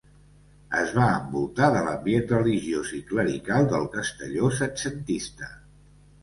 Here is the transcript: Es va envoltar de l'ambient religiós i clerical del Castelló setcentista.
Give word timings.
Es 0.77 0.93
va 0.99 1.09
envoltar 1.17 1.67
de 1.75 1.83
l'ambient 1.87 2.25
religiós 2.31 2.95
i 3.01 3.03
clerical 3.11 3.69
del 3.75 3.87
Castelló 3.97 4.51
setcentista. 4.63 5.53